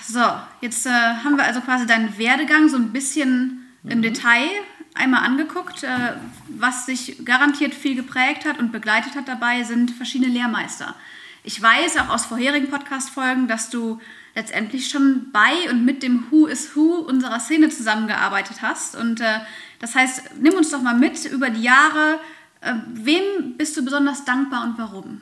[0.02, 0.22] So,
[0.60, 4.02] jetzt äh, haben wir also quasi deinen Werdegang so ein bisschen im mhm.
[4.02, 4.48] Detail
[4.94, 5.82] einmal angeguckt.
[5.82, 6.14] Äh,
[6.48, 10.94] was sich garantiert viel geprägt hat und begleitet hat dabei, sind verschiedene Lehrmeister.
[11.42, 14.00] Ich weiß auch aus vorherigen Podcast-Folgen, dass du
[14.34, 18.96] letztendlich schon bei und mit dem Who is Who unserer Szene zusammengearbeitet hast.
[18.96, 19.40] Und äh,
[19.78, 22.18] das heißt, nimm uns doch mal mit über die Jahre.
[22.60, 25.20] Äh, wem bist du besonders dankbar und warum?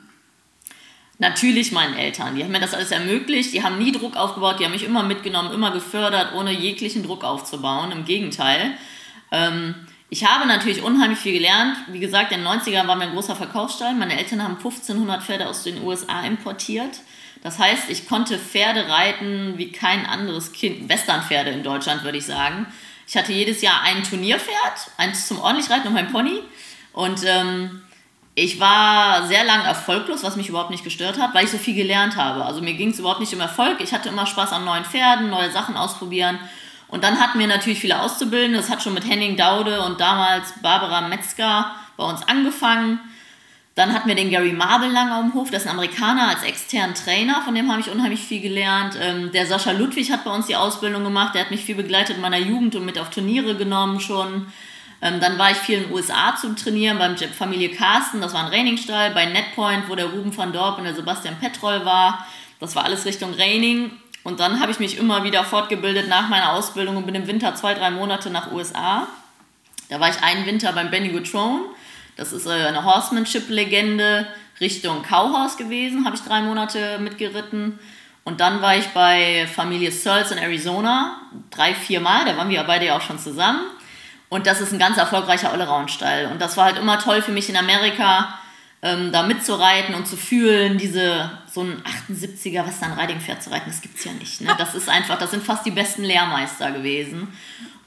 [1.19, 2.35] Natürlich meinen Eltern.
[2.35, 3.53] Die haben mir das alles ermöglicht.
[3.53, 4.59] Die haben nie Druck aufgebaut.
[4.59, 7.91] Die haben mich immer mitgenommen, immer gefördert, ohne jeglichen Druck aufzubauen.
[7.91, 8.71] Im Gegenteil.
[9.31, 9.75] Ähm,
[10.09, 11.77] ich habe natürlich unheimlich viel gelernt.
[11.87, 13.93] Wie gesagt, in den 90ern waren wir ein großer Verkaufsstall.
[13.93, 16.99] Meine Eltern haben 1500 Pferde aus den USA importiert.
[17.43, 20.89] Das heißt, ich konnte Pferde reiten wie kein anderes Kind.
[20.89, 22.67] Westernpferde in Deutschland, würde ich sagen.
[23.07, 26.41] Ich hatte jedes Jahr ein Turnierpferd, eins zum ordentlich Reiten und mein Pony.
[26.93, 27.82] Und ähm,
[28.35, 31.75] ich war sehr lang erfolglos, was mich überhaupt nicht gestört hat, weil ich so viel
[31.75, 32.43] gelernt habe.
[32.43, 33.79] Also mir ging es überhaupt nicht um Erfolg.
[33.79, 36.39] Ich hatte immer Spaß an neuen Pferden, neue Sachen ausprobieren.
[36.87, 38.57] Und dann hatten wir natürlich viele Auszubildende.
[38.57, 42.99] Das hat schon mit Henning Daude und damals Barbara Metzger bei uns angefangen.
[43.75, 46.93] Dann hatten wir den Gary Marble lange am Hof, das ist ein Amerikaner als externen
[46.93, 48.95] Trainer, von dem habe ich unheimlich viel gelernt.
[49.01, 52.17] Ähm, der Sascha Ludwig hat bei uns die Ausbildung gemacht, der hat mich viel begleitet
[52.17, 54.45] in meiner Jugend und mit auf Turniere genommen schon.
[55.03, 58.45] Ähm, dann war ich viel in den USA zum Trainieren beim Familie Carsten, das war
[58.45, 62.25] ein Trainingsstall, bei Netpoint, wo der Ruben van Dorp und der Sebastian Petrol war.
[62.61, 63.91] Das war alles Richtung Raining.
[64.23, 67.53] Und dann habe ich mich immer wieder fortgebildet nach meiner Ausbildung und bin im Winter
[67.55, 69.07] zwei, drei Monate nach USA.
[69.89, 71.63] Da war ich einen Winter beim Benny Gutrone.
[72.15, 74.25] Das ist äh, eine Horsemanship-Legende
[74.61, 77.77] Richtung Cowhorse gewesen, habe ich drei Monate mitgeritten.
[78.23, 81.17] Und dann war ich bei Familie Searles in Arizona,
[81.51, 83.59] drei, vier Mal, da waren wir beide ja auch schon zusammen.
[84.33, 86.25] Und das ist ein ganz erfolgreicher Allround-Stall.
[86.31, 88.33] Und das war halt immer toll für mich in Amerika,
[88.81, 93.69] ähm, da mitzureiten und zu fühlen, diese so ein 78er Western Riding Pferd zu reiten,
[93.69, 94.41] das gibt es ja nicht.
[94.41, 94.49] Ne?
[94.57, 97.27] Das ist einfach, das sind fast die besten Lehrmeister gewesen.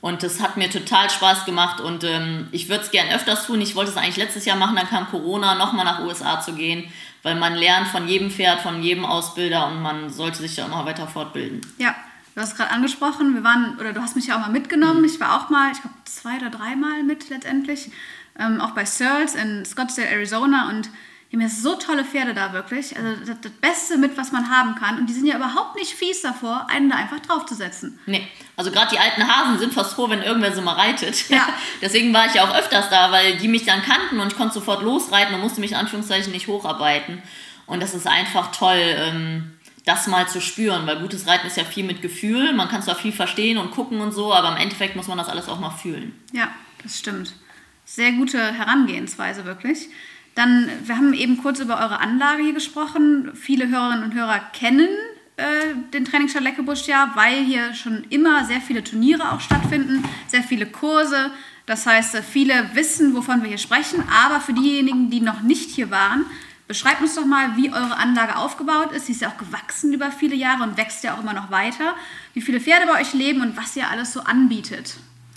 [0.01, 3.61] Und das hat mir total Spaß gemacht und ähm, ich würde es gern öfters tun.
[3.61, 6.85] Ich wollte es eigentlich letztes Jahr machen, dann kam Corona, nochmal nach USA zu gehen,
[7.25, 10.87] weil man lernt von jedem Pferd, von jedem Ausbilder und man sollte sich da immer
[10.87, 11.61] weiter fortbilden.
[11.79, 11.97] Ja,
[12.37, 15.05] du hast gerade angesprochen, wir waren, oder du hast mich ja auch mal mitgenommen.
[15.05, 17.90] Ich war auch mal, ich glaube, zwei oder dreimal mit letztendlich,
[18.38, 20.90] ähm, auch bei Searles in Scottsdale, Arizona und
[21.31, 22.96] wir haben ja so tolle Pferde da wirklich.
[22.96, 24.99] Also das, das, Beste mit, was man haben kann.
[24.99, 27.99] Und die sind ja überhaupt nicht fies davor, einen da einfach draufzusetzen.
[28.07, 31.29] Nee, also gerade die alten Hasen sind fast froh, wenn irgendwer so mal reitet.
[31.29, 31.49] Ja.
[31.83, 34.55] Deswegen war ich ja auch öfters da, weil die mich dann kannten und ich konnte
[34.55, 37.20] sofort losreiten und musste mich in Anführungszeichen nicht hocharbeiten.
[37.66, 39.56] Und das ist einfach toll, ähm,
[39.87, 42.53] das mal zu spüren, weil gutes Reiten ist ja viel mit Gefühl.
[42.53, 45.29] Man kann zwar viel verstehen und gucken und so, aber im Endeffekt muss man das
[45.29, 46.12] alles auch mal fühlen.
[46.33, 46.49] Ja,
[46.83, 47.33] das stimmt.
[47.85, 49.88] Sehr gute Herangehensweise wirklich.
[50.35, 53.31] Dann, wir haben eben kurz über eure Anlage hier gesprochen.
[53.35, 54.88] Viele Hörerinnen und Hörer kennen
[55.37, 60.42] äh, den Trainingsstall Leckebusch ja, weil hier schon immer sehr viele Turniere auch stattfinden, sehr
[60.42, 61.31] viele Kurse.
[61.64, 64.03] Das heißt, äh, viele wissen, wovon wir hier sprechen.
[64.11, 66.27] Aber für diejenigen, die noch nicht hier waren,
[66.68, 69.07] beschreibt uns doch mal, wie eure Anlage aufgebaut ist.
[69.07, 71.94] Sie ist ja auch gewachsen über viele Jahre und wächst ja auch immer noch weiter.
[72.35, 74.94] Wie viele Pferde bei euch leben und was ihr alles so anbietet.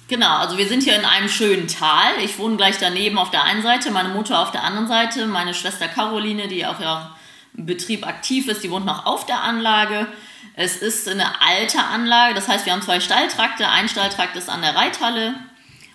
[0.07, 2.13] Genau, also wir sind hier in einem schönen Tal.
[2.23, 5.53] Ich wohne gleich daneben auf der einen Seite, meine Mutter auf der anderen Seite, meine
[5.53, 7.15] Schwester Caroline, die auch ja
[7.55, 10.07] im Betrieb aktiv ist, die wohnt noch auf der Anlage.
[10.55, 13.69] Es ist eine alte Anlage, das heißt, wir haben zwei Stalltrakte.
[13.69, 15.35] Ein Stalltrakt ist an der Reithalle,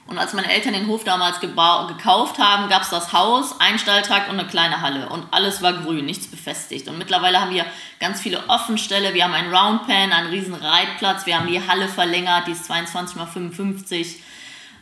[0.06, 4.28] und als meine Eltern den Hof damals gekauft haben, gab es das Haus, ein Stalltrakt
[4.28, 5.08] und eine kleine Halle.
[5.08, 6.88] Und alles war grün, nichts befestigt.
[6.88, 7.64] Und mittlerweile haben wir
[8.00, 9.14] ganz viele Offenställe.
[9.14, 11.24] Wir haben einen Roundpen, einen riesen Reitplatz.
[11.24, 14.20] Wir haben die Halle verlängert, die ist 22 mal 55.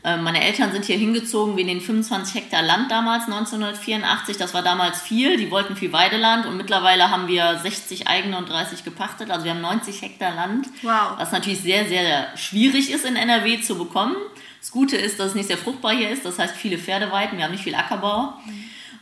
[0.03, 4.37] Meine Eltern sind hier hingezogen wegen den 25 Hektar Land damals, 1984.
[4.37, 5.37] Das war damals viel.
[5.37, 6.45] Die wollten viel Weideland.
[6.47, 9.31] Und mittlerweile haben wir 60 eigene und 30 gepachtet.
[9.31, 10.67] Also wir haben 90 Hektar Land.
[10.83, 11.13] Wow.
[11.19, 14.17] Was natürlich sehr, sehr schwierig ist in NRW zu bekommen.
[14.63, 17.45] Das Gute ist, dass es nicht sehr fruchtbar hier ist, das heißt viele Pferdeweiden, wir
[17.45, 18.35] haben nicht viel Ackerbau.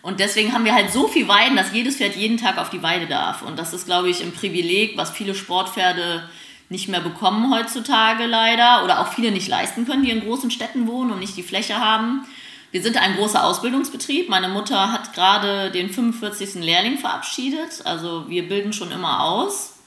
[0.00, 2.82] Und deswegen haben wir halt so viel Weiden, dass jedes Pferd jeden Tag auf die
[2.82, 3.42] Weide darf.
[3.42, 6.26] Und das ist, glaube ich, ein Privileg, was viele Sportpferde
[6.70, 10.86] nicht mehr bekommen heutzutage leider oder auch viele nicht leisten können, die in großen Städten
[10.86, 12.24] wohnen und nicht die Fläche haben.
[12.70, 14.30] Wir sind ein großer Ausbildungsbetrieb.
[14.30, 16.54] Meine Mutter hat gerade den 45.
[16.54, 17.84] Lehrling verabschiedet.
[17.84, 19.79] Also wir bilden schon immer aus.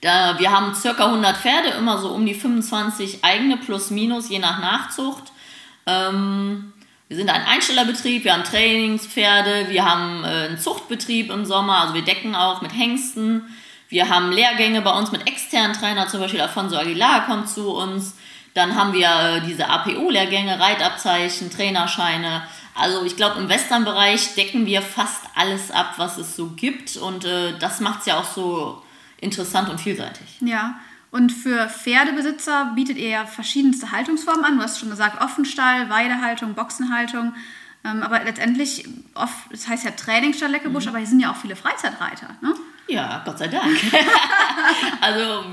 [0.00, 4.38] Da, wir haben circa 100 Pferde, immer so um die 25 eigene plus minus, je
[4.38, 5.24] nach Nachzucht.
[5.86, 6.72] Ähm,
[7.08, 11.94] wir sind ein Einstellerbetrieb, wir haben Trainingspferde, wir haben äh, einen Zuchtbetrieb im Sommer, also
[11.94, 13.44] wir decken auch mit Hengsten.
[13.88, 18.14] Wir haben Lehrgänge bei uns mit externen Trainern, zum Beispiel Alfonso Aguilar kommt zu uns.
[18.54, 22.42] Dann haben wir äh, diese APO-Lehrgänge, Reitabzeichen, Trainerscheine.
[22.74, 26.96] Also ich glaube, im Western-Bereich decken wir fast alles ab, was es so gibt.
[26.96, 28.82] Und äh, das macht es ja auch so
[29.20, 30.38] interessant und vielseitig.
[30.40, 30.80] Ja.
[31.10, 34.56] Und für Pferdebesitzer bietet ihr ja verschiedenste Haltungsformen an.
[34.56, 37.34] Du hast schon gesagt, Offenstall, Weidehaltung, Boxenhaltung.
[37.84, 40.90] Ähm, aber letztendlich, oft, das heißt ja Trainingsstall Leckebusch, mhm.
[40.90, 42.28] aber hier sind ja auch viele Freizeitreiter.
[42.42, 42.54] Ne?
[42.88, 43.76] Ja, Gott sei Dank.
[45.00, 45.44] also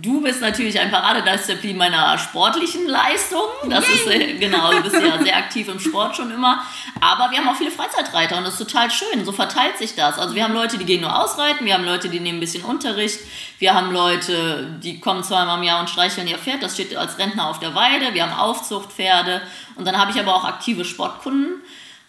[0.00, 3.46] du bist natürlich ein Paradedisziplin meiner sportlichen Leistung.
[3.68, 6.62] Das ist äh, genau, du bist ja sehr aktiv im Sport schon immer.
[7.00, 9.24] Aber wir haben auch viele Freizeitreiter und das ist total schön.
[9.24, 10.18] So verteilt sich das.
[10.18, 12.64] Also wir haben Leute, die gehen nur ausreiten, wir haben Leute, die nehmen ein bisschen
[12.64, 13.20] Unterricht,
[13.58, 16.62] wir haben Leute, die kommen zweimal im Jahr und streicheln ihr Pferd.
[16.62, 18.14] Das steht als Rentner auf der Weide.
[18.14, 19.42] Wir haben Aufzuchtpferde
[19.76, 21.62] und dann habe ich aber auch aktive Sportkunden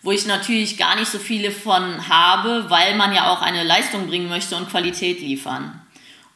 [0.04, 4.08] wo ich natürlich gar nicht so viele von habe, weil man ja auch eine Leistung
[4.08, 5.82] bringen möchte und Qualität liefern.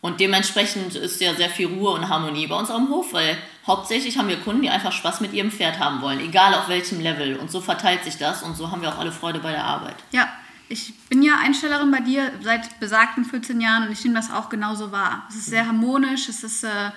[0.01, 3.37] Und dementsprechend ist ja sehr viel Ruhe und Harmonie bei uns am Hof, weil
[3.67, 6.99] hauptsächlich haben wir Kunden, die einfach Spaß mit ihrem Pferd haben wollen, egal auf welchem
[6.99, 7.35] Level.
[7.35, 9.95] Und so verteilt sich das und so haben wir auch alle Freude bei der Arbeit.
[10.11, 10.27] Ja,
[10.69, 14.49] ich bin ja Einstellerin bei dir seit besagten 14 Jahren und ich nehme das auch
[14.49, 15.27] genauso wahr.
[15.29, 16.91] Es ist sehr harmonisch, es ist, äh,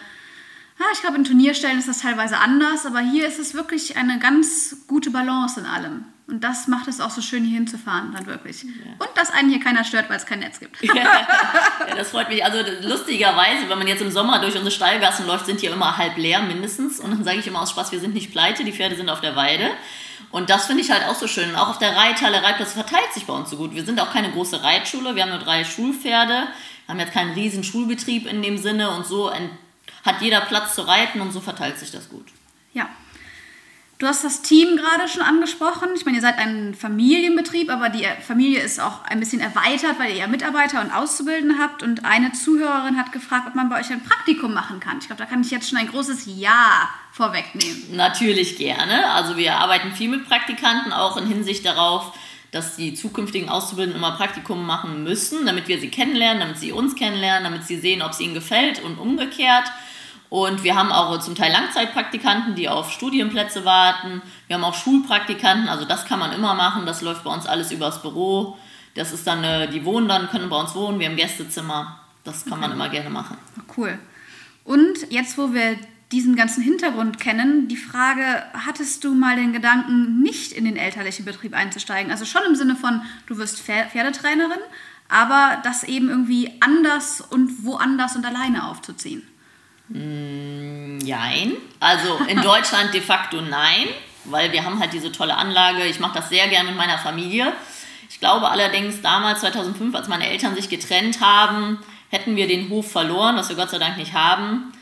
[0.95, 4.77] ich glaube, in Turnierstellen ist das teilweise anders, aber hier ist es wirklich eine ganz
[4.87, 6.05] gute Balance in allem.
[6.27, 8.63] Und das macht es auch so schön, hier hinzufahren, dann wirklich.
[8.63, 8.71] Ja.
[8.99, 10.83] Und dass einen hier keiner stört, weil es kein Netz gibt.
[10.83, 11.27] ja,
[11.95, 12.43] das freut mich.
[12.43, 16.17] Also lustigerweise, wenn man jetzt im Sommer durch unsere Stallgassen läuft, sind hier immer halb
[16.17, 16.99] leer mindestens.
[16.99, 19.21] Und dann sage ich immer aus Spaß, wir sind nicht pleite, die Pferde sind auf
[19.21, 19.71] der Weide.
[20.31, 21.51] Und das finde ich halt auch so schön.
[21.51, 23.75] Und auch auf der Reithalle, Reitplatz verteilt sich bei uns so gut.
[23.75, 26.49] Wir sind auch keine große Reitschule, wir haben nur drei Schulpferde,
[26.89, 29.31] haben jetzt keinen riesen Schulbetrieb in dem Sinne und so
[30.05, 32.27] hat jeder Platz zu reiten und so verteilt sich das gut.
[32.73, 32.89] Ja,
[33.99, 35.91] Du hast das Team gerade schon angesprochen.
[35.95, 40.11] Ich meine, ihr seid ein Familienbetrieb, aber die Familie ist auch ein bisschen erweitert, weil
[40.11, 41.85] ihr ja Mitarbeiter und Auszubildende habt.
[41.85, 44.99] Und eine Zuhörerin hat gefragt, ob man bei euch ein Praktikum machen kann.
[44.99, 47.95] Ich glaube, da kann ich jetzt schon ein großes Ja vorwegnehmen.
[47.95, 49.11] Natürlich gerne.
[49.13, 52.19] Also wir arbeiten viel mit Praktikanten, auch in Hinsicht darauf,
[52.51, 56.97] dass die zukünftigen Auszubildenden immer Praktikum machen müssen, damit wir sie kennenlernen, damit sie uns
[56.97, 59.71] kennenlernen, damit sie sehen, ob es ihnen gefällt und umgekehrt.
[60.35, 64.21] Und wir haben auch zum Teil Langzeitpraktikanten, die auf Studienplätze warten.
[64.49, 66.87] Wir haben auch Schulpraktikanten, also das kann man immer machen.
[66.87, 68.59] Das läuft bei uns alles übers Büro.
[68.97, 70.99] Das ist dann, äh, die wohnen dann, können bei uns wohnen.
[70.99, 72.01] Wir haben Gästezimmer.
[72.25, 72.63] Das kann okay.
[72.63, 73.37] man immer gerne machen.
[73.77, 73.97] Cool.
[74.65, 75.77] Und jetzt, wo wir
[76.11, 81.25] diesen ganzen Hintergrund kennen, die Frage, hattest du mal den Gedanken, nicht in den elterlichen
[81.25, 82.11] Betrieb einzusteigen?
[82.11, 84.59] Also schon im Sinne von, du wirst Pferdetrainerin,
[85.09, 89.23] aber das eben irgendwie anders und woanders und alleine aufzuziehen.
[89.89, 91.53] Mm, nein.
[91.81, 93.87] Also in Deutschland de facto nein,
[94.25, 95.85] weil wir haben halt diese tolle Anlage.
[95.87, 97.53] Ich mache das sehr gerne mit meiner Familie.
[98.09, 101.79] Ich glaube allerdings damals, 2005, als meine Eltern sich getrennt haben,
[102.11, 104.73] hätten wir den Hof verloren, was wir Gott sei Dank nicht haben,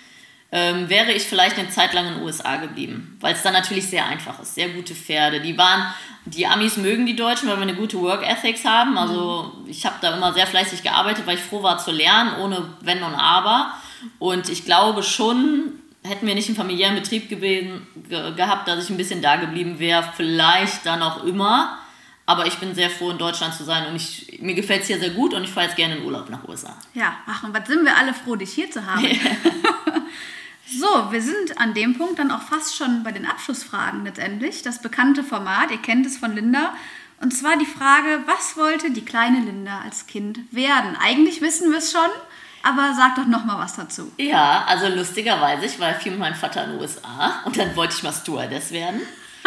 [0.54, 3.88] ähm, wäre ich vielleicht eine Zeit lang in den USA geblieben, weil es dann natürlich
[3.88, 4.54] sehr einfach ist.
[4.54, 5.40] Sehr gute Pferde.
[5.40, 5.94] Die waren,
[6.26, 8.98] die Amis mögen die Deutschen, weil wir eine gute Work Ethics haben.
[8.98, 12.68] Also ich habe da immer sehr fleißig gearbeitet, weil ich froh war zu lernen, ohne
[12.80, 13.72] Wenn und Aber.
[14.18, 18.90] Und ich glaube schon, hätten wir nicht einen familiären Betrieb gewesen, ge gehabt, dass ich
[18.90, 21.78] ein bisschen da geblieben wäre, vielleicht dann auch immer.
[22.24, 24.98] Aber ich bin sehr froh, in Deutschland zu sein und ich, mir gefällt es hier
[24.98, 26.76] sehr gut und ich fahre jetzt gerne in Urlaub nach USA.
[26.94, 29.04] Ja, ach, und was sind wir alle froh, dich hier zu haben.
[30.66, 34.62] so, wir sind an dem Punkt dann auch fast schon bei den Abschlussfragen letztendlich.
[34.62, 36.74] Das bekannte Format, ihr kennt es von Linda.
[37.20, 40.96] Und zwar die Frage, was wollte die kleine Linda als Kind werden?
[41.00, 42.10] Eigentlich wissen wir es schon,
[42.62, 44.12] aber sag doch noch mal was dazu.
[44.18, 47.94] Ja, also lustigerweise, ich war viel mit meinem Vater in den USA und dann wollte
[47.96, 49.00] ich mal Stewardess werden.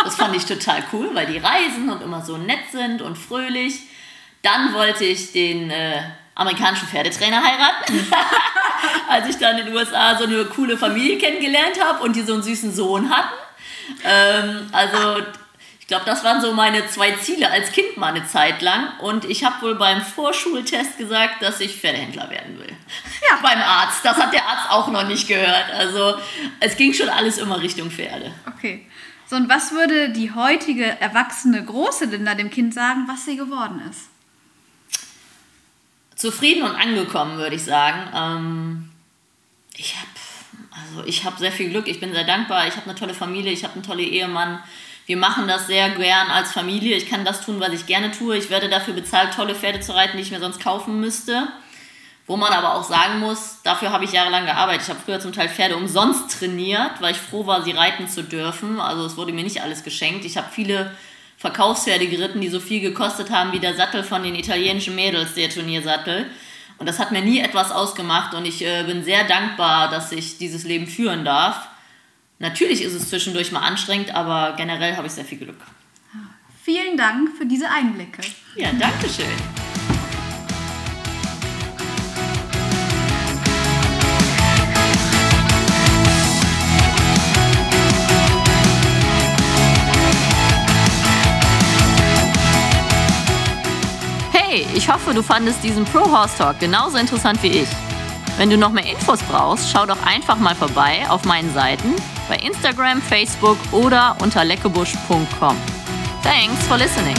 [0.04, 3.80] Das fand ich total cool, weil die reisen und immer so nett sind und fröhlich.
[4.42, 6.02] Dann wollte ich den äh,
[6.36, 8.08] amerikanischen Pferdetrainer heiraten.
[9.10, 12.34] Als ich dann in den USA so eine coole Familie kennengelernt habe und die so
[12.34, 13.34] einen süßen Sohn hatten.
[14.04, 15.22] Ähm, also
[15.86, 18.98] ich glaube, das waren so meine zwei Ziele als Kind mal eine Zeit lang.
[19.02, 22.74] Und ich habe wohl beim Vorschultest gesagt, dass ich Pferdehändler werden will.
[23.30, 23.36] Ja.
[23.44, 24.04] beim Arzt.
[24.04, 25.70] Das hat der Arzt auch noch nicht gehört.
[25.72, 26.16] Also
[26.60, 28.34] es ging schon alles immer Richtung Pferde.
[28.48, 28.88] Okay.
[29.30, 33.80] So, und was würde die heutige erwachsene große Linda dem Kind sagen, was sie geworden
[33.88, 34.10] ist?
[36.16, 38.10] Zufrieden und angekommen, würde ich sagen.
[38.12, 38.92] Ähm,
[39.76, 40.08] ich habe
[40.72, 43.52] also ich habe sehr viel Glück, ich bin sehr dankbar, ich habe eine tolle Familie,
[43.52, 44.64] ich habe einen tollen Ehemann
[45.06, 46.98] wir machen das sehr gern als Familie.
[46.98, 48.38] Ich kann das tun, was ich gerne tue.
[48.38, 51.48] Ich werde dafür bezahlt, tolle Pferde zu reiten, die ich mir sonst kaufen müsste.
[52.28, 54.82] Wo man aber auch sagen muss, dafür habe ich jahrelang gearbeitet.
[54.84, 58.24] Ich habe früher zum Teil Pferde umsonst trainiert, weil ich froh war, sie reiten zu
[58.24, 58.80] dürfen.
[58.80, 60.26] Also es wurde mir nicht alles geschenkt.
[60.26, 60.92] Ich habe viele
[61.38, 65.52] Verkaufspferde geritten, die so viel gekostet haben wie der Sattel von den italienischen Mädels, der
[65.52, 66.26] Turniersattel.
[66.80, 70.38] Und das hat mir nie etwas ausgemacht und ich äh, bin sehr dankbar, dass ich
[70.38, 71.68] dieses Leben führen darf.
[72.40, 75.56] Natürlich ist es zwischendurch mal anstrengend, aber generell habe ich sehr viel Glück.
[76.64, 78.22] Vielen Dank für diese Einblicke.
[78.58, 79.26] Ja, danke schön.
[94.34, 97.70] Hey, ich hoffe, du fandest diesen Pro Horse Talk genauso interessant wie ich.
[98.38, 101.96] Wenn du noch mehr Infos brauchst, schau doch einfach mal vorbei auf meinen Seiten
[102.28, 105.58] bei Instagram, Facebook oder unter leckebusch.com.
[106.24, 107.16] Thanks for listening.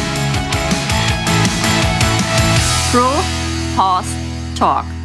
[2.91, 3.13] Pro
[3.77, 4.11] Horse
[4.57, 4.96] Talk.